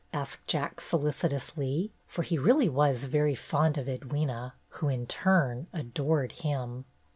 asked 0.13 0.47
Jack, 0.47 0.81
solicitously, 0.81 1.91
for 2.07 2.23
he 2.23 2.39
was 2.39 2.47
really 2.47 3.05
very 3.11 3.35
fond 3.35 3.77
of 3.77 3.85
Edwyna, 3.87 4.53
who, 4.69 4.89
in 4.89 5.05
turn, 5.05 5.67
adored 5.73 6.31
him. 6.31 6.85